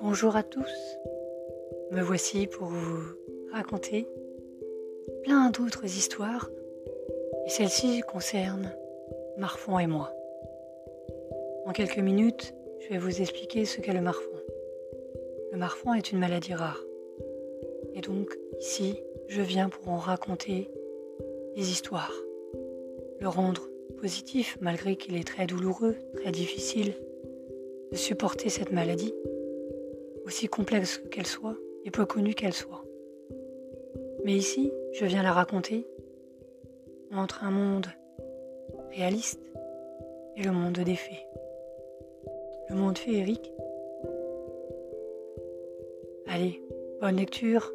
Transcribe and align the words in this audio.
Bonjour 0.00 0.36
à 0.36 0.44
tous, 0.44 0.98
me 1.90 2.00
voici 2.00 2.46
pour 2.46 2.68
vous 2.68 3.02
raconter 3.52 4.06
plein 5.24 5.50
d'autres 5.50 5.84
histoires. 5.84 6.48
Et 7.46 7.50
celle-ci 7.50 8.02
concerne 8.02 8.72
Marfon 9.38 9.78
et 9.78 9.86
moi. 9.86 10.12
En 11.66 11.72
quelques 11.72 11.98
minutes, 11.98 12.54
je 12.80 12.90
vais 12.90 12.98
vous 12.98 13.20
expliquer 13.20 13.64
ce 13.64 13.80
qu'est 13.80 13.92
le 13.92 14.00
marfon. 14.00 14.30
Le 15.52 15.58
marfon 15.58 15.94
est 15.94 16.12
une 16.12 16.20
maladie 16.20 16.54
rare. 16.54 16.82
Et 17.94 18.00
donc 18.00 18.38
ici, 18.60 19.00
je 19.26 19.42
viens 19.42 19.68
pour 19.68 19.88
en 19.92 19.98
raconter 19.98 20.70
des 21.56 21.70
histoires, 21.70 22.14
le 23.20 23.28
rendre 23.28 23.68
positif 24.00 24.56
malgré 24.60 24.96
qu'il 24.96 25.16
est 25.16 25.26
très 25.26 25.46
douloureux, 25.46 25.96
très 26.14 26.30
difficile 26.30 26.94
de 27.90 27.96
supporter 27.96 28.48
cette 28.48 28.70
maladie, 28.70 29.14
aussi 30.28 30.46
complexe 30.46 31.00
qu'elle 31.10 31.26
soit 31.26 31.56
et 31.86 31.90
peu 31.90 32.04
connue 32.04 32.34
qu'elle 32.34 32.52
soit. 32.52 32.84
Mais 34.24 34.34
ici, 34.34 34.70
je 34.92 35.06
viens 35.06 35.22
la 35.22 35.32
raconter 35.32 35.86
entre 37.14 37.44
un 37.44 37.50
monde 37.50 37.86
réaliste 38.90 39.40
et 40.36 40.42
le 40.42 40.52
monde 40.52 40.80
des 40.80 40.96
fées. 40.96 41.24
Le 42.68 42.76
monde 42.76 42.98
féerique. 42.98 43.50
Allez, 46.26 46.62
bonne 47.00 47.16
lecture 47.16 47.72